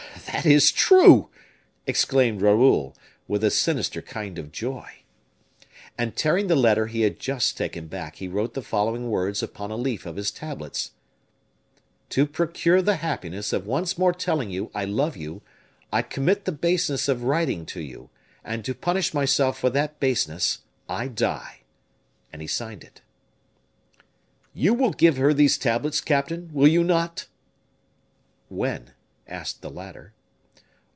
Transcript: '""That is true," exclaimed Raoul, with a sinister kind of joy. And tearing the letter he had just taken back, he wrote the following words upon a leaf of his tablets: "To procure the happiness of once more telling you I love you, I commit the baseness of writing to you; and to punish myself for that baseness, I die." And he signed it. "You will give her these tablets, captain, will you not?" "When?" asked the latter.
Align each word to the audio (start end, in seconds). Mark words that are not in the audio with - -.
'""That 0.41 0.45
is 0.45 0.71
true," 0.71 1.27
exclaimed 1.85 2.41
Raoul, 2.41 2.95
with 3.27 3.43
a 3.43 3.51
sinister 3.51 4.01
kind 4.01 4.39
of 4.39 4.51
joy. 4.51 4.89
And 5.97 6.15
tearing 6.15 6.47
the 6.47 6.55
letter 6.55 6.87
he 6.87 7.01
had 7.01 7.19
just 7.19 7.57
taken 7.57 7.87
back, 7.87 8.15
he 8.15 8.29
wrote 8.29 8.53
the 8.53 8.61
following 8.61 9.09
words 9.09 9.43
upon 9.43 9.71
a 9.71 9.75
leaf 9.75 10.05
of 10.05 10.15
his 10.15 10.31
tablets: 10.31 10.91
"To 12.09 12.25
procure 12.25 12.81
the 12.81 12.97
happiness 12.97 13.51
of 13.51 13.67
once 13.67 13.97
more 13.97 14.13
telling 14.13 14.49
you 14.49 14.71
I 14.73 14.85
love 14.85 15.17
you, 15.17 15.41
I 15.91 16.01
commit 16.01 16.45
the 16.45 16.51
baseness 16.53 17.09
of 17.09 17.23
writing 17.23 17.65
to 17.67 17.81
you; 17.81 18.09
and 18.43 18.63
to 18.63 18.73
punish 18.73 19.13
myself 19.13 19.59
for 19.59 19.69
that 19.71 19.99
baseness, 19.99 20.59
I 20.87 21.07
die." 21.09 21.61
And 22.31 22.41
he 22.41 22.47
signed 22.47 22.83
it. 22.85 23.01
"You 24.53 24.73
will 24.73 24.93
give 24.93 25.17
her 25.17 25.33
these 25.33 25.57
tablets, 25.57 25.99
captain, 25.99 26.49
will 26.53 26.69
you 26.69 26.83
not?" 26.85 27.27
"When?" 28.47 28.91
asked 29.27 29.61
the 29.61 29.69
latter. 29.69 30.13